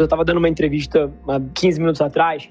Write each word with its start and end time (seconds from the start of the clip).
Eu 0.00 0.04
estava 0.04 0.24
dando 0.24 0.38
uma 0.38 0.48
entrevista 0.48 1.12
há 1.28 1.38
15 1.54 1.78
minutos 1.78 2.00
atrás 2.00 2.48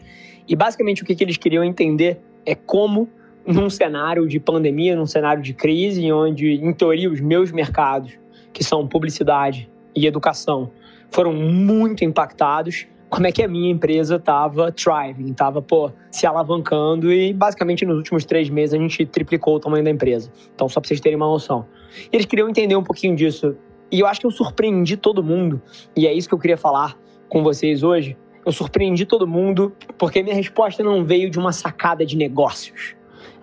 e 0.48 0.56
basicamente 0.56 1.02
o 1.02 1.06
que, 1.06 1.16
que 1.16 1.24
eles 1.24 1.36
queriam 1.36 1.64
entender 1.64 2.22
é 2.46 2.54
como, 2.54 3.10
num 3.46 3.70
cenário 3.70 4.28
de 4.28 4.40
pandemia, 4.40 4.96
num 4.96 5.08
cenário 5.08 5.42
de 5.42 5.54
crise, 5.54 6.12
onde, 6.12 6.54
em 6.54 6.72
teoria, 6.74 7.10
os 7.10 7.20
meus 7.20 7.52
mercados, 7.52 8.14
que 8.54 8.64
são 8.64 8.88
publicidade 8.88 9.70
e 9.96 10.06
educação, 10.06 10.72
foram 11.10 11.34
muito 11.34 12.04
impactados, 12.04 12.86
como 13.10 13.26
é 13.26 13.32
que 13.32 13.42
a 13.42 13.48
minha 13.48 13.72
empresa 13.72 14.18
estava 14.18 14.72
thriving, 14.72 15.32
estava 15.32 15.66
se 16.12 16.28
alavancando 16.28 17.12
e 17.12 17.34
basicamente 17.34 17.84
nos 17.84 17.98
últimos 17.98 18.26
três 18.26 18.48
meses 18.48 18.76
a 18.76 18.78
gente 18.78 19.08
triplicou 19.08 19.56
o 19.56 19.60
tamanho 19.60 19.84
da 19.84 19.90
empresa. 19.90 20.32
Então, 20.54 20.70
só 20.70 20.80
para 20.80 20.88
vocês 20.88 21.00
terem 21.00 21.16
uma 21.16 21.26
noção. 21.26 21.66
E 22.12 22.16
eles 22.16 22.28
queriam 22.28 22.48
entender 22.48 22.76
um 22.76 22.84
pouquinho 22.84 23.16
disso. 23.16 23.56
E 23.92 24.00
eu 24.00 24.06
acho 24.06 24.20
que 24.20 24.28
eu 24.28 24.32
surpreendi 24.32 24.96
todo 24.96 25.24
mundo, 25.24 25.60
e 25.96 26.06
é 26.06 26.14
isso 26.14 26.28
que 26.30 26.36
eu 26.36 26.40
queria 26.40 26.58
falar 26.58 26.96
com 27.30 27.44
vocês 27.44 27.84
hoje, 27.84 28.18
eu 28.46 28.52
surpreendi 28.52 29.06
todo 29.06 29.28
mundo 29.28 29.76
porque 29.98 30.24
minha 30.24 30.36
resposta 30.36 30.84
não 30.84 31.06
veio 31.06 31.30
de 31.30 31.38
uma 31.38 31.54
sacada 31.54 32.06
de 32.06 32.18
negócios. 32.18 32.96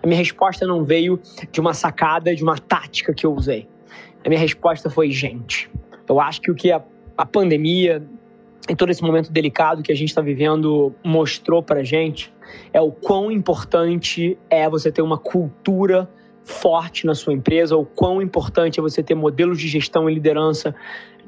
A 0.03 0.05
minha 0.05 0.17
resposta 0.17 0.67
não 0.67 0.83
veio 0.83 1.19
de 1.51 1.59
uma 1.59 1.73
sacada, 1.73 2.35
de 2.35 2.43
uma 2.43 2.57
tática 2.57 3.13
que 3.13 3.25
eu 3.25 3.33
usei. 3.33 3.67
A 4.23 4.29
minha 4.29 4.39
resposta 4.39 4.89
foi 4.89 5.09
gente. 5.09 5.71
Eu 6.07 6.19
acho 6.19 6.41
que 6.41 6.51
o 6.51 6.55
que 6.55 6.71
a, 6.71 6.83
a 7.17 7.25
pandemia 7.25 8.05
e 8.69 8.75
todo 8.75 8.89
esse 8.89 9.01
momento 9.01 9.31
delicado 9.31 9.81
que 9.81 9.91
a 9.91 9.95
gente 9.95 10.09
está 10.09 10.21
vivendo 10.21 10.93
mostrou 11.03 11.63
para 11.63 11.83
gente 11.83 12.33
é 12.73 12.81
o 12.81 12.91
quão 12.91 13.31
importante 13.31 14.37
é 14.49 14.69
você 14.69 14.91
ter 14.91 15.01
uma 15.01 15.17
cultura 15.17 16.09
forte 16.47 17.05
na 17.05 17.13
sua 17.13 17.33
empresa, 17.33 17.75
o 17.75 17.85
quão 17.85 18.21
importante 18.21 18.79
é 18.79 18.81
você 18.81 19.03
ter 19.03 19.13
modelos 19.13 19.59
de 19.59 19.67
gestão 19.67 20.09
e 20.09 20.13
liderança 20.13 20.73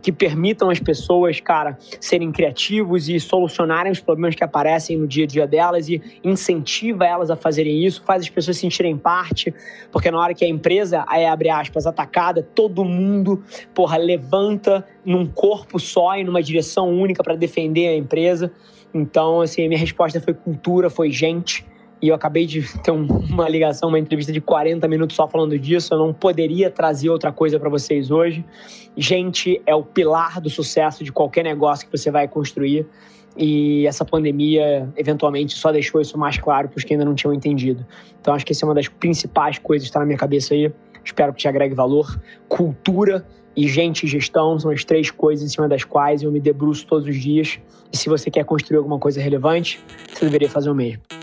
que 0.02 0.14
permitam 0.14 0.70
as 0.70 0.80
pessoas, 0.80 1.42
cara, 1.42 1.78
serem 2.00 2.32
criativos 2.32 3.10
e 3.10 3.20
solucionarem 3.20 3.92
os 3.92 4.00
problemas 4.00 4.34
que 4.34 4.44
aparecem 4.44 4.98
no 4.98 5.06
dia 5.06 5.26
a 5.26 5.28
dia 5.28 5.46
delas 5.46 5.90
e 5.90 6.02
incentiva 6.24 7.06
elas 7.06 7.30
a 7.30 7.36
fazerem 7.36 7.86
isso, 7.86 8.02
faz 8.06 8.22
as 8.22 8.30
pessoas 8.30 8.58
sentirem 8.58 8.98
parte, 8.98 9.54
porque 9.92 10.10
na 10.10 10.18
hora 10.18 10.34
que 10.34 10.46
a 10.46 10.48
empresa 10.48 11.06
é, 11.12 11.28
abre 11.28 11.50
aspas, 11.50 11.86
atacada, 11.86 12.42
todo 12.42 12.86
mundo, 12.86 13.44
porra, 13.74 13.98
levanta 13.98 14.88
num 15.04 15.26
corpo 15.26 15.78
só 15.78 16.16
e 16.16 16.24
numa 16.24 16.42
direção 16.42 16.90
única 16.90 17.22
para 17.22 17.36
defender 17.36 17.90
a 17.90 17.96
empresa. 17.96 18.54
Então, 18.94 19.42
assim, 19.42 19.66
a 19.66 19.68
minha 19.68 19.80
resposta 19.80 20.22
foi 20.22 20.34
cultura, 20.34 20.90
foi 20.90 21.12
gente 21.12 21.66
e 22.02 22.08
eu 22.08 22.16
acabei 22.16 22.46
de 22.46 22.62
ter 22.80 22.92
uma 22.92 23.50
ligação, 23.50 23.90
uma 23.90 24.00
entrevista 24.00 24.32
de 24.32 24.40
40 24.40 24.88
minutos 24.88 25.16
só 25.16 25.28
falando 25.28 25.58
disso. 25.60 25.94
Eu 25.94 26.00
não 26.00 26.14
poderia 26.14 26.70
trazer 26.70 27.10
outra 27.10 27.32
coisa 27.32 27.60
para 27.60 27.70
vocês 27.70 28.10
hoje. 28.10 28.44
Gente 28.96 29.62
é 29.66 29.76
o 29.76 29.84
pilar 29.84 30.40
do 30.40 30.50
sucesso 30.50 31.04
de 31.04 31.12
qualquer 31.12 31.44
negócio 31.44 31.86
que 31.86 31.98
você 31.98 32.10
vai 32.10 32.28
construir. 32.28 32.86
E 33.38 33.86
essa 33.86 34.04
pandemia, 34.06 34.90
eventualmente, 34.96 35.56
só 35.56 35.72
deixou 35.72 36.00
isso 36.02 36.18
mais 36.18 36.38
claro 36.38 36.70
para 36.70 36.78
os 36.78 36.84
que 36.84 36.94
ainda 36.94 37.06
não 37.06 37.16
tinham 37.16 37.34
entendido. 37.34 37.86
Então, 38.20 38.34
acho 38.34 38.46
que 38.46 38.54
essa 38.54 38.66
é 38.66 38.68
uma 38.68 38.76
das 38.76 38.88
principais 38.88 39.58
coisas 39.58 39.86
que 39.86 39.90
está 39.90 40.00
na 40.00 40.06
minha 40.06 40.18
cabeça 40.18 40.54
aí. 40.54 40.72
Espero 41.04 41.34
que 41.34 41.40
te 41.40 41.48
agregue 41.48 41.76
valor. 41.76 42.20
Cultura 42.48 43.26
e 43.56 43.68
gente 43.68 44.06
e 44.06 44.08
gestão 44.08 44.58
são 44.58 44.72
as 44.72 44.86
três 44.86 45.12
coisas 45.12 45.46
em 45.46 45.50
cima 45.50 45.68
das 45.68 45.84
quais 45.84 46.24
eu 46.24 46.32
me 46.32 46.40
debruço 46.40 46.88
todos 46.88 47.08
os 47.08 47.16
dias. 47.18 47.60
E 47.92 47.98
se 47.98 48.08
você 48.08 48.32
quer 48.32 48.46
construir 48.46 48.78
alguma 48.78 49.00
coisa 49.00 49.22
relevante, 49.22 49.80
você 50.14 50.26
deveria 50.26 50.50
fazer 50.50 50.70
o 50.70 50.76
mesmo. 50.76 51.19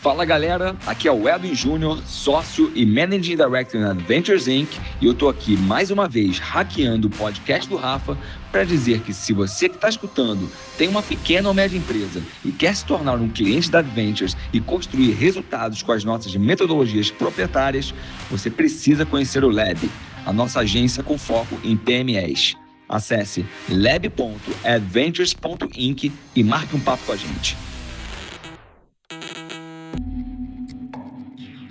Fala 0.00 0.24
galera, 0.24 0.76
aqui 0.86 1.08
é 1.08 1.12
o 1.12 1.28
Edwin 1.28 1.56
Júnior, 1.56 2.00
sócio 2.06 2.70
e 2.72 2.86
Managing 2.86 3.34
Director 3.34 3.80
na 3.80 3.90
Adventures 3.90 4.46
Inc. 4.46 4.78
E 5.00 5.06
eu 5.06 5.12
tô 5.12 5.28
aqui 5.28 5.56
mais 5.56 5.90
uma 5.90 6.08
vez 6.08 6.38
hackeando 6.38 7.08
o 7.08 7.10
podcast 7.10 7.68
do 7.68 7.74
Rafa 7.74 8.16
para 8.52 8.62
dizer 8.62 9.00
que 9.00 9.12
se 9.12 9.32
você 9.32 9.68
que 9.68 9.74
está 9.74 9.88
escutando 9.88 10.48
tem 10.76 10.86
uma 10.86 11.02
pequena 11.02 11.48
ou 11.48 11.54
média 11.54 11.76
empresa 11.76 12.22
e 12.44 12.52
quer 12.52 12.76
se 12.76 12.84
tornar 12.84 13.16
um 13.16 13.28
cliente 13.28 13.72
da 13.72 13.80
Adventures 13.80 14.36
e 14.52 14.60
construir 14.60 15.14
resultados 15.14 15.82
com 15.82 15.90
as 15.90 16.04
nossas 16.04 16.32
metodologias 16.36 17.10
proprietárias, 17.10 17.92
você 18.30 18.48
precisa 18.48 19.04
conhecer 19.04 19.42
o 19.42 19.50
Lab, 19.50 19.90
a 20.24 20.32
nossa 20.32 20.60
agência 20.60 21.02
com 21.02 21.18
foco 21.18 21.58
em 21.64 21.76
PMEs. 21.76 22.54
Acesse 22.88 23.44
lab.adventures.inc 23.68 26.12
e 26.36 26.44
marque 26.44 26.76
um 26.76 26.80
papo 26.80 27.04
com 27.04 27.10
a 27.12 27.16
gente. 27.16 27.56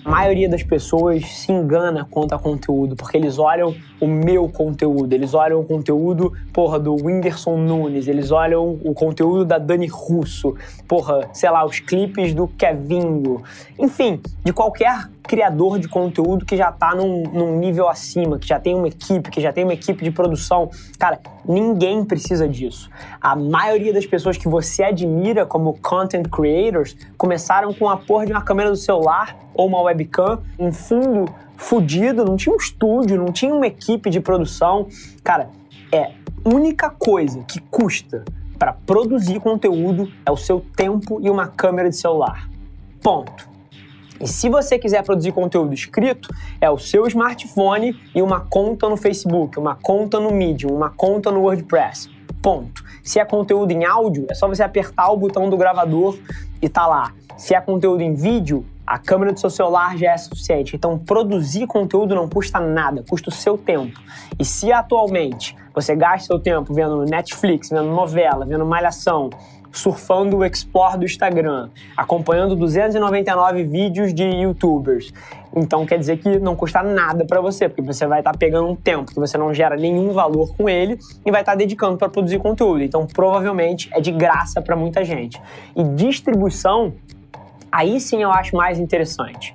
A 0.08 0.10
maioria 0.10 0.48
das 0.48 0.64
pessoas 0.64 1.26
se 1.26 1.52
engana 1.52 2.08
quanto 2.10 2.34
a 2.34 2.40
conteúdo, 2.40 2.96
porque 2.96 3.18
eles 3.18 3.38
olham 3.38 3.76
o 4.00 4.08
meu 4.08 4.48
conteúdo, 4.48 5.12
eles 5.12 5.34
olham 5.34 5.60
o 5.60 5.66
conteúdo, 5.66 6.32
porra, 6.54 6.80
do 6.80 6.96
Whindersson 6.96 7.58
Nunes, 7.58 8.08
eles 8.08 8.32
olham 8.32 8.80
o 8.86 8.94
conteúdo 8.94 9.44
da 9.44 9.58
Dani 9.58 9.88
Russo, 9.88 10.56
porra, 10.88 11.30
sei 11.34 11.50
lá, 11.50 11.66
os 11.66 11.82
clipes 11.82 12.34
do 12.34 12.48
Kevinho, 12.48 13.44
enfim, 13.78 14.22
de 14.46 14.54
qualquer 14.54 15.10
criador 15.24 15.78
de 15.78 15.90
conteúdo 15.90 16.46
que 16.46 16.56
já 16.56 16.70
está 16.70 16.96
num, 16.96 17.24
num, 17.24 17.60
nível 17.60 17.90
acima, 17.90 18.40
que 18.40 18.48
já 18.48 18.60
tem 18.60 18.74
uma 18.74 18.88
equipe, 18.88 19.30
que 19.30 19.42
já 19.42 19.52
tem 19.52 19.66
uma 19.66 19.74
equipe 19.74 20.02
de 20.02 20.10
produção. 20.10 20.70
Cara, 20.98 21.20
ninguém 21.46 22.06
precisa 22.06 22.48
disso. 22.48 22.90
A 23.20 23.36
maioria 23.36 23.94
das 23.94 24.06
pessoas 24.06 24.38
que 24.38 24.48
você 24.48 24.84
admira 24.84 25.46
como 25.46 25.78
content 25.82 26.30
creators 26.30 26.96
começaram 27.18 27.74
com 27.74 27.90
a 27.90 27.98
porra 27.98 28.26
de 28.26 28.32
uma 28.32 28.42
câmera 28.42 28.70
do 28.70 28.78
celular 28.78 29.36
ou 29.58 29.68
uma 29.68 29.82
webcam, 29.82 30.40
um 30.58 30.72
fundo 30.72 31.26
fudido, 31.58 32.24
não 32.24 32.38
tinha 32.38 32.54
um 32.54 32.58
estúdio, 32.58 33.18
não 33.18 33.32
tinha 33.32 33.54
uma 33.54 33.68
equipe 33.68 34.10
de 34.10 34.20
produção. 34.20 34.88
Cara, 35.24 35.50
é 35.92 36.12
única 36.46 36.90
coisa 36.90 37.44
que 37.44 37.60
custa 37.60 38.24
para 38.58 38.74
produzir 38.74 39.40
conteúdo 39.40 40.12
é 40.26 40.32
o 40.32 40.38
seu 40.38 40.64
tempo 40.76 41.20
e 41.22 41.30
uma 41.30 41.48
câmera 41.48 41.90
de 41.90 41.98
celular. 41.98 42.50
Ponto. 43.02 43.48
E 44.20 44.28
se 44.28 44.50
você 44.50 44.80
quiser 44.80 45.04
produzir 45.04 45.32
conteúdo 45.32 45.74
escrito, 45.74 46.34
é 46.60 46.70
o 46.70 46.78
seu 46.78 47.06
smartphone 47.08 48.00
e 48.16 48.22
uma 48.22 48.40
conta 48.40 48.90
no 48.90 48.98
Facebook, 48.98 49.60
uma 49.60 49.76
conta 49.76 50.20
no 50.20 50.32
Medium, 50.32 50.76
uma 50.76 50.90
conta 50.90 51.32
no 51.32 51.42
WordPress. 51.42 52.10
Ponto. 52.42 52.84
Se 53.04 53.20
é 53.20 53.26
conteúdo 53.26 53.72
em 53.72 53.86
áudio, 53.86 54.26
é 54.30 54.34
só 54.34 54.48
você 54.48 54.64
apertar 54.64 55.12
o 55.12 55.18
botão 55.18 55.50
do 55.50 55.58
gravador 55.58 56.18
e 56.62 56.68
tá 56.68 56.88
lá. 56.88 57.14
Se 57.38 57.54
é 57.54 57.62
conteúdo 57.62 58.02
em 58.02 58.16
vídeo, 58.16 58.66
a 58.88 58.98
câmera 58.98 59.34
do 59.34 59.40
seu 59.40 59.50
celular 59.50 59.98
já 59.98 60.14
é 60.14 60.18
suficiente. 60.18 60.74
Então, 60.78 60.98
produzir 60.98 61.68
conteúdo 61.68 62.16
não 62.16 62.30
custa 62.30 62.58
nada, 62.58 63.04
custa 63.08 63.30
o 63.30 63.34
seu 63.34 63.58
tempo. 63.58 64.00
E 64.40 64.46
se 64.46 64.72
atualmente 64.72 65.54
você 65.76 65.94
gasta 65.94 66.28
seu 66.28 66.40
tempo 66.40 66.74
vendo 66.74 67.04
Netflix, 67.04 67.70
vendo 67.70 67.90
novela, 67.90 68.46
vendo 68.46 68.66
Malhação, 68.66 69.30
surfando 69.72 70.38
o 70.38 70.46
Explore 70.46 70.98
do 70.98 71.06
Instagram, 71.06 71.70
acompanhando 71.96 72.56
299 72.56 73.64
vídeos 73.66 74.14
de 74.14 74.24
YouTubers. 74.24 75.14
Então 75.56 75.86
quer 75.86 76.00
dizer 76.00 76.18
que 76.18 76.40
não 76.40 76.56
custa 76.56 76.82
nada 76.82 77.26
para 77.26 77.42
você, 77.42 77.68
porque 77.68 77.82
você 77.82 78.08
vai 78.08 78.20
estar 78.20 78.32
tá 78.32 78.38
pegando 78.38 78.70
um 78.70 78.76
tempo 78.76 79.12
que 79.12 79.20
você 79.20 79.38
não 79.38 79.54
gera 79.54 79.76
nenhum 79.76 80.12
valor 80.14 80.56
com 80.56 80.68
ele 80.70 80.98
e 81.26 81.32
vai 81.32 81.42
estar 81.42 81.52
tá 81.54 81.58
dedicando 81.58 81.98
para 81.98 82.10
produzir 82.10 82.40
conteúdo. 82.40 82.82
Então 82.84 83.06
provavelmente 83.06 83.90
é 83.94 84.02
de 84.02 84.12
graça 84.12 84.62
para 84.62 84.76
muita 84.76 85.04
gente. 85.04 85.42
E 85.76 85.84
distribuição, 85.84 86.94
aí 87.78 88.00
sim 88.00 88.24
eu 88.24 88.32
acho 88.32 88.56
mais 88.56 88.80
interessante. 88.80 89.54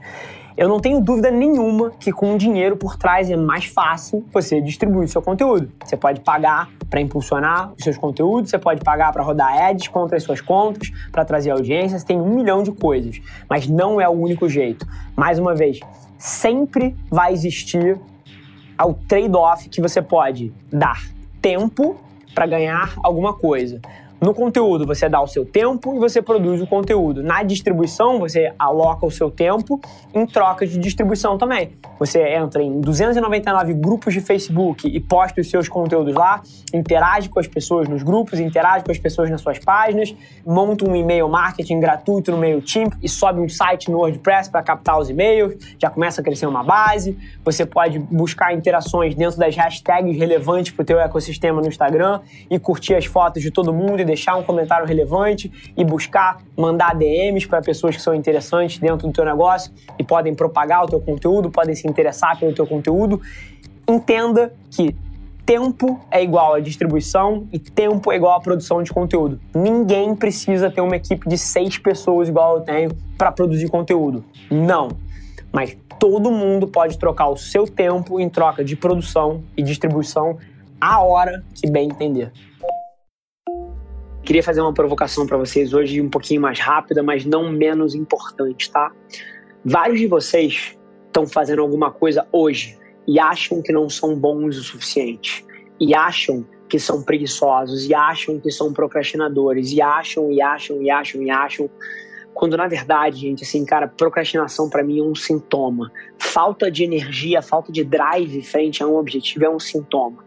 Eu 0.56 0.68
não 0.68 0.78
tenho 0.78 1.00
dúvida 1.00 1.30
nenhuma 1.30 1.90
que 1.98 2.12
com 2.12 2.36
dinheiro 2.36 2.76
por 2.76 2.96
trás 2.96 3.28
é 3.28 3.36
mais 3.36 3.64
fácil 3.64 4.24
você 4.32 4.60
distribuir 4.60 5.08
seu 5.08 5.20
conteúdo. 5.20 5.72
Você 5.82 5.96
pode 5.96 6.20
pagar 6.20 6.68
para 6.88 7.00
impulsionar 7.00 7.72
os 7.76 7.82
seus 7.82 7.96
conteúdos, 7.96 8.50
você 8.50 8.58
pode 8.58 8.84
pagar 8.84 9.12
para 9.12 9.24
rodar 9.24 9.60
ads 9.60 9.88
contra 9.88 10.16
as 10.16 10.22
suas 10.22 10.40
contas, 10.40 10.90
para 11.10 11.24
trazer 11.24 11.50
audiências, 11.50 12.04
tem 12.04 12.20
um 12.20 12.34
milhão 12.34 12.62
de 12.62 12.70
coisas, 12.70 13.20
mas 13.48 13.66
não 13.66 14.00
é 14.00 14.08
o 14.08 14.12
único 14.12 14.48
jeito. 14.48 14.86
Mais 15.16 15.38
uma 15.38 15.54
vez, 15.54 15.80
sempre 16.18 16.94
vai 17.10 17.32
existir 17.32 17.98
o 18.80 18.94
trade-off 18.94 19.68
que 19.68 19.80
você 19.80 20.00
pode 20.02 20.52
dar 20.70 21.02
tempo 21.40 21.96
para 22.34 22.46
ganhar 22.46 22.94
alguma 23.02 23.32
coisa. 23.32 23.80
No 24.22 24.32
conteúdo, 24.32 24.86
você 24.86 25.08
dá 25.08 25.20
o 25.20 25.26
seu 25.26 25.44
tempo 25.44 25.96
e 25.96 25.98
você 25.98 26.22
produz 26.22 26.62
o 26.62 26.66
conteúdo. 26.68 27.24
Na 27.24 27.42
distribuição, 27.42 28.20
você 28.20 28.52
aloca 28.56 29.04
o 29.04 29.10
seu 29.10 29.32
tempo 29.32 29.80
em 30.14 30.24
troca 30.24 30.64
de 30.64 30.78
distribuição 30.78 31.36
também. 31.36 31.72
Você 31.98 32.22
entra 32.28 32.62
em 32.62 32.80
299 32.80 33.74
grupos 33.74 34.14
de 34.14 34.20
Facebook 34.20 34.86
e 34.86 35.00
posta 35.00 35.40
os 35.40 35.50
seus 35.50 35.68
conteúdos 35.68 36.14
lá, 36.14 36.40
interage 36.72 37.28
com 37.28 37.40
as 37.40 37.48
pessoas 37.48 37.88
nos 37.88 38.04
grupos, 38.04 38.38
interage 38.38 38.84
com 38.84 38.92
as 38.92 38.98
pessoas 38.98 39.28
nas 39.28 39.40
suas 39.40 39.58
páginas, 39.58 40.14
monta 40.46 40.88
um 40.88 40.94
e-mail 40.94 41.28
marketing 41.28 41.80
gratuito 41.80 42.30
no 42.30 42.38
MailChimp 42.38 42.94
e 43.02 43.08
sobe 43.08 43.40
um 43.40 43.48
site 43.48 43.90
no 43.90 43.98
WordPress 43.98 44.48
para 44.48 44.62
captar 44.62 45.00
os 45.00 45.10
e-mails, 45.10 45.56
já 45.80 45.90
começa 45.90 46.20
a 46.20 46.24
crescer 46.24 46.46
uma 46.46 46.62
base. 46.62 47.18
Você 47.44 47.66
pode 47.66 47.98
buscar 47.98 48.54
interações 48.54 49.16
dentro 49.16 49.36
das 49.36 49.56
hashtags 49.56 50.16
relevantes 50.16 50.70
para 50.70 50.82
o 50.82 50.86
teu 50.86 51.00
ecossistema 51.00 51.60
no 51.60 51.66
Instagram 51.66 52.20
e 52.48 52.56
curtir 52.56 52.94
as 52.94 53.04
fotos 53.04 53.42
de 53.42 53.50
todo 53.50 53.72
mundo 53.72 54.00
e 54.00 54.11
deixar 54.12 54.36
um 54.36 54.42
comentário 54.42 54.86
relevante 54.86 55.50
e 55.76 55.84
buscar 55.84 56.42
mandar 56.56 56.94
DMs 56.94 57.48
para 57.48 57.62
pessoas 57.62 57.96
que 57.96 58.02
são 58.02 58.14
interessantes 58.14 58.78
dentro 58.78 59.06
do 59.06 59.12
teu 59.12 59.24
negócio 59.24 59.72
e 59.98 60.04
podem 60.04 60.34
propagar 60.34 60.84
o 60.84 60.86
teu 60.86 61.00
conteúdo, 61.00 61.50
podem 61.50 61.74
se 61.74 61.88
interessar 61.88 62.38
pelo 62.38 62.52
teu 62.54 62.66
conteúdo. 62.66 63.20
Entenda 63.88 64.52
que 64.70 64.94
tempo 65.46 65.98
é 66.10 66.22
igual 66.22 66.54
a 66.54 66.60
distribuição 66.60 67.48
e 67.50 67.58
tempo 67.58 68.12
é 68.12 68.16
igual 68.16 68.36
a 68.36 68.40
produção 68.40 68.82
de 68.82 68.92
conteúdo. 68.92 69.40
Ninguém 69.54 70.14
precisa 70.14 70.70
ter 70.70 70.82
uma 70.82 70.96
equipe 70.96 71.28
de 71.28 71.38
seis 71.38 71.78
pessoas 71.78 72.28
igual 72.28 72.58
eu 72.58 72.60
tenho 72.62 72.90
para 73.16 73.32
produzir 73.32 73.68
conteúdo. 73.68 74.24
Não. 74.50 74.90
Mas 75.50 75.76
todo 75.98 76.30
mundo 76.30 76.68
pode 76.68 76.98
trocar 76.98 77.28
o 77.28 77.36
seu 77.36 77.66
tempo 77.66 78.20
em 78.20 78.28
troca 78.28 78.62
de 78.62 78.76
produção 78.76 79.42
e 79.56 79.62
distribuição 79.62 80.38
a 80.80 81.00
hora 81.00 81.42
que 81.54 81.70
bem 81.70 81.88
entender. 81.88 82.30
Queria 84.24 84.42
fazer 84.42 84.60
uma 84.60 84.72
provocação 84.72 85.26
para 85.26 85.36
vocês 85.36 85.74
hoje, 85.74 86.00
um 86.00 86.08
pouquinho 86.08 86.40
mais 86.40 86.60
rápida, 86.60 87.02
mas 87.02 87.24
não 87.24 87.50
menos 87.50 87.94
importante, 87.94 88.70
tá? 88.70 88.92
Vários 89.64 89.98
de 89.98 90.06
vocês 90.06 90.78
estão 91.06 91.26
fazendo 91.26 91.60
alguma 91.60 91.90
coisa 91.90 92.26
hoje 92.32 92.78
e 93.06 93.18
acham 93.18 93.60
que 93.60 93.72
não 93.72 93.88
são 93.88 94.14
bons 94.14 94.56
o 94.56 94.62
suficiente, 94.62 95.44
e 95.80 95.94
acham 95.94 96.46
que 96.68 96.78
são 96.78 97.02
preguiçosos, 97.02 97.84
e 97.88 97.94
acham 97.94 98.38
que 98.38 98.50
são 98.50 98.72
procrastinadores, 98.72 99.72
e 99.72 99.82
acham, 99.82 100.30
e 100.30 100.40
acham, 100.40 100.80
e 100.80 100.90
acham, 100.90 101.22
e 101.22 101.30
acham. 101.30 101.70
Quando 102.34 102.56
na 102.56 102.66
verdade, 102.66 103.20
gente, 103.20 103.44
assim, 103.44 103.64
cara, 103.64 103.86
procrastinação 103.86 104.68
para 104.68 104.82
mim 104.82 105.00
é 105.00 105.02
um 105.02 105.14
sintoma. 105.14 105.92
Falta 106.18 106.70
de 106.70 106.84
energia, 106.84 107.42
falta 107.42 107.70
de 107.70 107.84
drive 107.84 108.42
frente 108.42 108.82
a 108.82 108.86
um 108.86 108.96
objetivo 108.96 109.44
é 109.44 109.50
um 109.50 109.60
sintoma. 109.60 110.24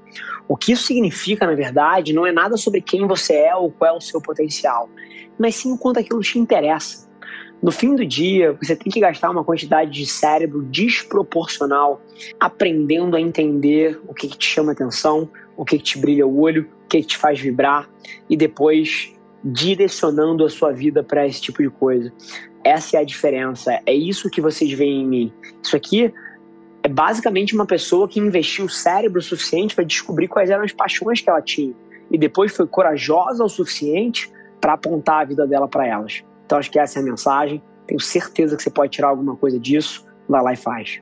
O 0.48 0.56
que 0.56 0.72
isso 0.72 0.84
significa, 0.84 1.46
na 1.46 1.56
verdade, 1.56 2.13
não 2.13 2.25
é 2.25 2.31
nada 2.31 2.57
sobre 2.57 2.81
quem 2.81 3.07
você 3.07 3.34
é 3.34 3.56
ou 3.56 3.72
qual 3.72 3.96
é 3.96 3.98
o 3.98 4.02
seu 4.02 4.22
potencial, 4.22 4.90
mas 5.38 5.56
sim 5.56 5.72
o 5.72 5.78
quanto 5.78 6.00
aquilo 6.00 6.22
te 6.22 6.38
interessa. 6.38 7.06
No 7.62 7.72
fim 7.72 7.96
do 7.96 8.06
dia, 8.06 8.56
você 8.62 8.75
tem 8.75 8.92
que 8.92 9.00
gastar 9.00 9.31
uma 9.31 9.44
quantidade 9.44 9.92
de 9.92 10.06
cérebro 10.06 10.62
desproporcional 10.63 12.01
aprendendo 12.40 13.16
a 13.16 13.22
entender 13.22 14.00
o 14.08 14.13
que, 14.13 14.28
que 14.28 14.38
te 14.38 14.46
chama 14.46 14.74
atenção, 14.74 15.28
o 15.58 15.66
que, 15.66 15.78
que 15.78 15.84
te 15.84 15.98
brilha 15.98 16.28
o 16.28 16.40
olho, 16.40 16.69
o 16.84 16.88
que, 16.88 17.01
que 17.01 17.08
te 17.08 17.18
faz 17.18 17.40
vibrar 17.40 17.90
e 18.30 18.38
depois 18.38 19.14
direcionando 19.45 20.44
a 20.44 20.50
sua 20.50 20.71
vida 20.71 21.03
para 21.03 21.27
esse 21.27 21.39
tipo 21.39 21.62
de 21.62 21.69
coisa. 21.69 22.12
Essa 22.63 22.97
é 22.97 23.00
a 23.00 23.03
diferença. 23.03 23.80
É 23.86 23.94
isso 23.94 24.30
que 24.30 24.42
vocês 24.42 24.71
veem 24.71 25.03
em 25.03 25.07
mim. 25.07 25.33
Isso 25.62 25.75
aqui 25.75 26.12
é 26.81 26.88
basicamente 26.88 27.53
uma 27.53 27.65
pessoa 27.65 28.07
que 28.07 28.19
investiu 28.19 28.65
o 28.65 28.69
cérebro 28.69 29.19
o 29.19 29.24
suficiente 29.24 29.75
para 29.75 29.83
descobrir 29.83 30.27
quais 30.27 30.50
eram 30.50 30.63
as 30.63 30.71
paixões 30.71 31.21
que 31.21 31.30
ela 31.30 31.42
tinha 31.42 31.74
e 32.12 32.18
depois 32.18 32.56
foi 32.56 32.68
corajosa 32.68 33.44
o 33.44 33.50
suficiente 33.50 34.31
para 34.59 34.74
apontar 34.74 35.21
a 35.21 35.25
vida 35.25 35.48
dela 35.48 35.68
para 35.68 35.86
elas. 35.86 36.24
Então 36.45 36.57
acho 36.57 36.71
que 36.71 36.80
essa 36.80 37.00
é 37.00 37.01
a 37.01 37.06
mensagem. 37.06 37.62
Tenho 37.88 38.00
certeza 38.00 38.56
que 38.56 38.63
você 38.63 38.69
pode 38.69 38.91
tirar 38.91 39.09
alguma 39.09 39.36
coisa 39.36 39.59
disso. 39.59 40.06
Vai 40.27 40.41
lá 40.41 40.53
e 40.53 40.56
faz. 40.56 41.01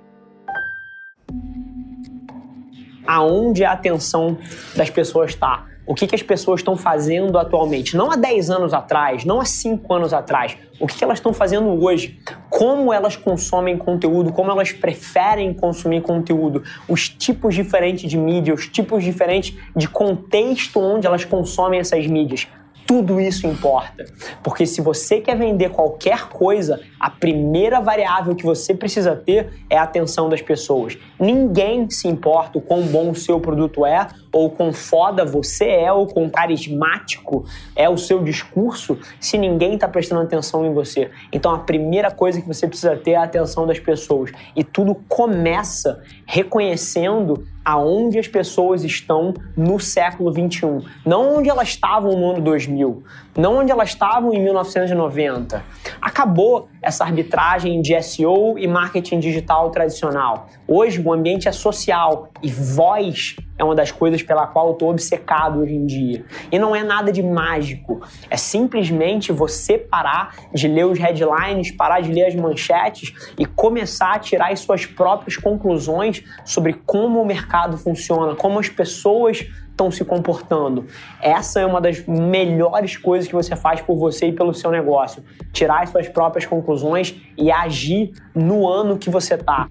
Aonde 3.06 3.64
a 3.64 3.74
atenção 3.74 4.38
das 4.76 4.90
pessoas 4.90 5.32
está? 5.32 5.66
O 5.86 5.94
que, 5.94 6.08
que 6.08 6.16
as 6.16 6.24
pessoas 6.24 6.62
estão 6.62 6.78
fazendo 6.78 7.38
atualmente. 7.38 7.96
Não 7.96 8.12
há 8.12 8.16
10 8.16 8.50
anos 8.50 8.74
atrás, 8.74 9.26
não 9.26 9.42
há 9.42 9.46
5 9.46 9.94
anos 9.94 10.14
atrás. 10.14 10.58
O 10.80 10.88
que, 10.88 10.98
que 10.98 11.04
elas 11.04 11.20
estão 11.20 11.34
fazendo 11.34 11.70
hoje. 11.84 12.20
Como 12.50 12.94
elas 12.94 13.16
consomem 13.16 13.78
conteúdo, 13.78 14.32
como 14.32 14.52
elas 14.52 14.72
preferem 14.72 15.54
consumir 15.54 16.02
conteúdo, 16.02 16.64
os 16.88 17.10
tipos 17.10 17.54
diferentes 17.56 18.10
de 18.10 18.18
mídia, 18.18 18.54
os 18.54 18.68
tipos 18.68 19.04
diferentes 19.04 19.58
de 19.76 19.88
contexto 19.88 20.80
onde 20.80 21.08
elas 21.08 21.26
consomem 21.26 21.80
essas 21.80 22.06
mídias. 22.08 22.48
Tudo 22.86 23.20
isso 23.20 23.48
importa. 23.48 24.06
Porque 24.44 24.66
se 24.66 24.82
você 24.82 25.22
quer 25.22 25.38
vender 25.38 25.70
qualquer 25.70 26.28
coisa, 26.28 26.82
a 27.00 27.10
primeira 27.10 27.80
variável 27.80 28.36
que 28.36 28.44
você 28.44 28.76
precisa 28.76 29.16
ter 29.16 29.66
é 29.70 29.78
a 29.78 29.84
atenção 29.84 30.28
das 30.28 30.42
pessoas. 30.42 30.98
Ninguém 31.20 31.90
se 31.90 32.08
importa 32.08 32.58
o 32.58 32.62
quão 32.62 32.82
bom 32.84 33.12
o 33.12 33.16
seu 33.16 33.40
produto 33.40 33.86
é, 33.86 34.08
ou 34.34 34.50
quão 34.50 34.74
foda 34.74 35.24
você 35.24 35.66
é, 35.66 35.94
ou 35.94 36.08
quão 36.08 36.28
carismático 36.30 37.46
é 37.76 37.88
o 37.88 37.98
seu 37.98 38.24
discurso, 38.24 38.98
se 39.20 39.38
ninguém 39.38 39.76
está 39.76 39.88
prestando 39.88 40.22
atenção 40.22 40.66
em 40.66 40.74
você. 40.74 41.12
Então 41.32 41.54
a 41.54 41.60
primeira 41.60 42.10
coisa 42.10 42.42
que 42.42 42.48
você 42.48 42.68
precisa 42.68 42.98
ter 42.98 43.12
é 43.12 43.16
a 43.18 43.24
atenção 43.24 43.68
das 43.68 43.80
pessoas. 43.80 44.32
E 44.56 44.64
tudo 44.64 44.96
começa 45.08 46.02
reconhecendo 46.26 47.46
aonde 47.64 48.20
as 48.20 48.28
pessoas 48.28 48.84
estão 48.84 49.34
no 49.56 49.80
século 49.80 50.32
21. 50.32 50.82
Não 51.06 51.38
onde 51.38 51.50
elas 51.50 51.70
estavam 51.70 52.12
no 52.18 52.32
ano 52.32 52.42
2000, 52.42 53.04
não 53.38 53.60
onde 53.60 53.72
elas 53.72 53.90
estavam 53.90 54.34
em 54.34 54.44
1990. 54.44 55.64
Acabou 56.02 56.68
essa 56.82 57.06
arbitragem 57.06 57.82
de 57.82 58.00
SEO 58.02 58.58
e 58.58 58.68
marketing 58.68 59.20
digital 59.20 59.70
tradicional. 59.70 60.48
Hoje 60.68 61.02
o 61.02 61.14
ambiente 61.14 61.48
é 61.48 61.52
social 61.52 62.30
e 62.42 62.52
voz 62.52 63.36
é 63.58 63.64
uma 63.64 63.76
das 63.76 63.92
coisas 63.92 64.22
pela 64.24 64.48
qual 64.48 64.68
eu 64.68 64.74
estou 64.74 64.90
obcecado 64.90 65.60
hoje 65.60 65.76
em 65.76 65.86
dia. 65.86 66.26
E 66.52 66.58
não 66.58 66.76
é 66.76 66.84
nada 66.84 67.12
de 67.12 67.22
mágico. 67.22 68.02
É 68.30 68.38
simplesmente 68.38 69.32
você 69.32 69.78
parar 69.78 70.36
de 70.54 70.68
ler 70.68 70.86
os 70.86 70.98
headlines, 70.98 71.72
parar 71.72 72.02
de 72.02 72.12
ler 72.12 72.26
as 72.26 72.36
manchetes 72.36 73.14
e 73.38 73.46
começar 73.46 74.14
a 74.14 74.20
tirar 74.20 74.52
as 74.52 74.60
suas 74.60 74.86
próprias 74.86 75.38
conclusões 75.38 76.24
sobre 76.46 76.74
como 76.86 77.22
o 77.22 77.26
mercado 77.26 77.78
funciona, 77.78 78.36
como 78.36 78.60
as 78.60 78.70
pessoas 78.70 79.46
estão 79.74 79.92
se 79.92 80.06
comportando. 80.06 80.86
Essa 81.20 81.60
é 81.60 81.66
uma 81.66 81.82
das 81.82 82.06
melhores 82.06 82.96
coisas 82.96 83.28
que 83.28 83.34
você 83.34 83.56
faz 83.56 83.82
por 83.82 83.98
você 83.98 84.28
e 84.28 84.32
pelo 84.32 84.54
seu 84.54 84.72
negócio. 84.72 85.24
Tirar 85.52 85.84
as 85.84 85.90
suas 85.90 86.08
próprias 86.08 86.46
conclusões 86.46 87.16
e 87.38 87.52
agir 87.52 88.14
no 88.34 88.68
ano 88.68 88.98
que 88.98 89.10
você 89.10 89.34
está. 89.34 89.68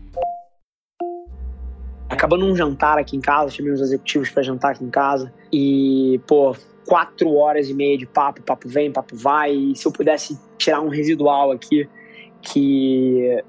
Acabando 2.23 2.47
um 2.47 2.55
jantar 2.55 2.99
aqui 2.99 3.17
em 3.17 3.21
casa, 3.21 3.51
chamei 3.51 3.73
os 3.73 3.81
executivos 3.81 4.31
para 4.31 4.45
jantar 4.45 4.71
aqui 4.71 4.85
em 4.85 4.91
casa 4.91 5.35
e, 5.53 6.21
pô, 6.25 6.55
quatro 6.87 7.35
horas 7.35 7.69
e 7.69 7.75
meia 7.75 7.99
de 7.99 8.07
papo, 8.07 8.41
papo 8.43 8.69
vem, 8.69 8.93
papo 8.93 9.17
vai. 9.17 9.53
E 9.53 9.75
se 9.75 9.85
eu 9.89 9.91
pudesse 9.91 10.39
tirar 10.57 10.81
um 10.81 10.89
residual 10.89 11.51
aqui 11.51 11.89
que 12.41 13.43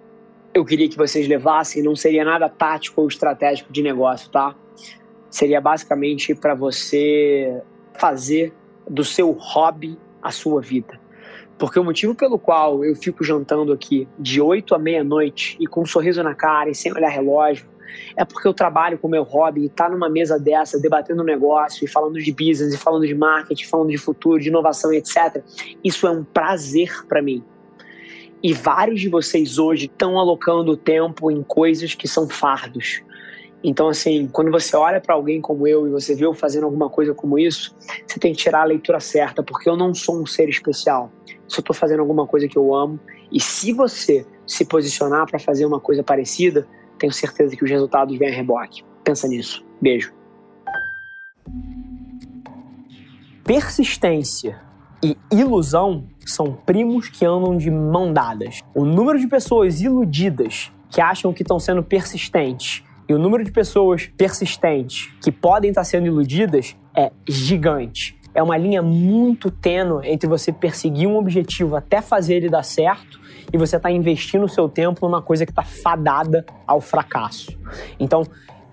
eu 0.55 0.65
queria 0.65 0.89
que 0.89 0.97
vocês 0.97 1.27
levassem, 1.27 1.83
não 1.83 1.95
seria 1.95 2.25
nada 2.25 2.49
tático 2.49 3.01
ou 3.01 3.07
estratégico 3.07 3.71
de 3.71 3.83
negócio, 3.83 4.31
tá? 4.31 4.55
seria 5.29 5.61
basicamente 5.61 6.33
para 6.33 6.55
você 6.55 7.61
fazer 7.93 8.51
do 8.89 9.03
seu 9.03 9.33
hobby 9.33 9.99
a 10.19 10.31
sua 10.31 10.61
vida. 10.61 10.99
Porque 11.59 11.79
o 11.79 11.83
motivo 11.83 12.15
pelo 12.15 12.39
qual 12.39 12.83
eu 12.83 12.95
fico 12.95 13.23
jantando 13.23 13.71
aqui 13.71 14.07
de 14.17 14.41
8 14.41 14.73
à 14.73 14.79
meia-noite 14.79 15.57
e 15.59 15.67
com 15.67 15.83
um 15.83 15.85
sorriso 15.85 16.23
na 16.23 16.33
cara 16.33 16.71
e 16.71 16.75
sem 16.75 16.91
olhar 16.91 17.09
relógio 17.09 17.71
é 18.15 18.23
porque 18.25 18.47
eu 18.47 18.53
trabalho 18.53 18.97
com 18.97 19.07
o 19.07 19.11
meu 19.11 19.23
hobby 19.23 19.65
estar 19.65 19.85
tá 19.85 19.89
numa 19.89 20.09
mesa 20.09 20.39
dessa, 20.39 20.79
debatendo 20.79 21.23
negócio 21.23 21.85
e 21.85 21.87
falando 21.87 22.19
de 22.19 22.31
business, 22.31 22.73
e 22.73 22.77
falando 22.77 23.07
de 23.07 23.15
marketing, 23.15 23.65
falando 23.65 23.89
de 23.89 23.97
futuro, 23.97 24.39
de 24.39 24.49
inovação, 24.49 24.93
etc. 24.93 25.43
Isso 25.83 26.07
é 26.07 26.11
um 26.11 26.23
prazer 26.23 27.05
para 27.07 27.21
mim. 27.21 27.43
E 28.41 28.51
vários 28.51 28.99
de 28.99 29.07
vocês 29.07 29.57
hoje 29.57 29.85
estão 29.85 30.19
alocando 30.19 30.75
tempo 30.75 31.31
em 31.31 31.41
coisas 31.41 31.95
que 31.95 32.09
são 32.09 32.27
fardos 32.27 33.01
Então, 33.63 33.87
assim, 33.87 34.27
quando 34.27 34.51
você 34.51 34.75
olha 34.75 34.99
para 34.99 35.15
alguém 35.15 35.39
como 35.39 35.65
eu 35.65 35.87
e 35.87 35.89
você 35.89 36.13
vê 36.13 36.25
eu 36.25 36.33
fazendo 36.33 36.65
alguma 36.65 36.89
coisa 36.89 37.13
como 37.13 37.39
isso, 37.39 37.73
você 38.05 38.19
tem 38.19 38.33
que 38.33 38.39
tirar 38.39 38.63
a 38.63 38.65
leitura 38.65 38.99
certa, 38.99 39.41
porque 39.41 39.69
eu 39.69 39.77
não 39.77 39.93
sou 39.93 40.21
um 40.21 40.25
ser 40.25 40.49
especial. 40.49 41.09
Eu 41.29 41.59
estou 41.59 41.73
fazendo 41.73 42.01
alguma 42.01 42.27
coisa 42.27 42.45
que 42.45 42.57
eu 42.57 42.75
amo, 42.75 42.99
e 43.31 43.39
se 43.39 43.71
você 43.71 44.25
se 44.45 44.65
posicionar 44.65 45.25
para 45.25 45.39
fazer 45.39 45.65
uma 45.65 45.79
coisa 45.79 46.03
parecida, 46.03 46.67
tenho 47.03 47.11
certeza 47.11 47.53
que 47.53 47.65
os 47.65 47.69
resultados 47.69 48.17
vêm 48.17 48.29
a 48.29 48.33
reboque. 48.33 48.81
Pensa 49.03 49.27
nisso. 49.27 49.65
Beijo. 49.81 50.13
Persistência 53.43 54.61
e 55.03 55.17
ilusão 55.29 56.05
são 56.25 56.53
primos 56.65 57.09
que 57.09 57.25
andam 57.25 57.57
de 57.57 57.69
mão 57.69 58.13
dadas. 58.13 58.61
O 58.73 58.85
número 58.85 59.19
de 59.19 59.27
pessoas 59.27 59.81
iludidas 59.81 60.71
que 60.89 61.01
acham 61.01 61.33
que 61.33 61.41
estão 61.41 61.59
sendo 61.59 61.83
persistentes 61.83 62.85
e 63.09 63.13
o 63.13 63.19
número 63.19 63.43
de 63.43 63.51
pessoas 63.51 64.09
persistentes 64.15 65.13
que 65.21 65.29
podem 65.29 65.71
estar 65.71 65.83
sendo 65.83 66.07
iludidas 66.07 66.73
é 66.95 67.11
gigante. 67.27 68.17
É 68.33 68.41
uma 68.41 68.57
linha 68.57 68.81
muito 68.81 69.51
tênue 69.51 70.07
entre 70.07 70.27
você 70.27 70.51
perseguir 70.51 71.07
um 71.07 71.17
objetivo 71.17 71.75
até 71.75 72.01
fazer 72.01 72.35
ele 72.35 72.49
dar 72.49 72.63
certo 72.63 73.19
e 73.51 73.57
você 73.57 73.77
está 73.77 73.91
investindo 73.91 74.43
o 74.43 74.49
seu 74.49 74.67
tempo 74.67 75.05
numa 75.05 75.21
coisa 75.21 75.45
que 75.45 75.51
está 75.51 75.63
fadada 75.63 76.45
ao 76.65 76.81
fracasso. 76.81 77.57
Então, 77.99 78.23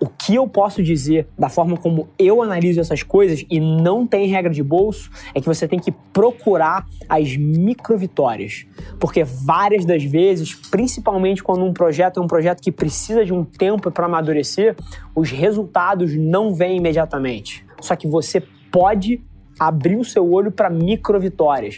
o 0.01 0.07
que 0.07 0.33
eu 0.33 0.47
posso 0.47 0.81
dizer 0.81 1.27
da 1.37 1.47
forma 1.47 1.77
como 1.77 2.09
eu 2.17 2.41
analiso 2.41 2.79
essas 2.79 3.03
coisas 3.03 3.45
e 3.47 3.59
não 3.59 4.07
tem 4.07 4.27
regra 4.27 4.51
de 4.51 4.63
bolso 4.63 5.11
é 5.35 5.39
que 5.39 5.45
você 5.45 5.67
tem 5.67 5.77
que 5.77 5.91
procurar 5.91 6.87
as 7.07 7.37
micro 7.37 7.95
vitórias, 7.95 8.65
porque 8.99 9.23
várias 9.23 9.85
das 9.85 10.03
vezes, 10.03 10.55
principalmente 10.55 11.43
quando 11.43 11.63
um 11.63 11.71
projeto 11.71 12.19
é 12.19 12.23
um 12.23 12.27
projeto 12.27 12.63
que 12.63 12.71
precisa 12.71 13.23
de 13.23 13.31
um 13.31 13.43
tempo 13.43 13.91
para 13.91 14.07
amadurecer, 14.07 14.75
os 15.13 15.29
resultados 15.29 16.15
não 16.17 16.55
vêm 16.55 16.77
imediatamente. 16.77 17.63
Só 17.79 17.95
que 17.95 18.07
você 18.07 18.41
pode 18.71 19.21
abrir 19.59 19.97
o 19.97 20.03
seu 20.03 20.31
olho 20.31 20.51
para 20.51 20.69
micro 20.69 21.19
vitórias. 21.19 21.77